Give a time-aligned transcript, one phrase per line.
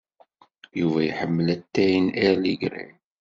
[0.79, 2.93] Yuba iḥemmel atay n Early Grey?